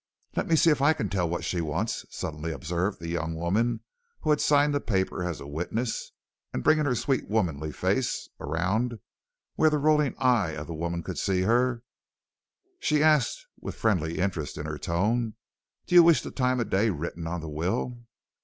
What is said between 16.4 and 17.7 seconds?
of day written on the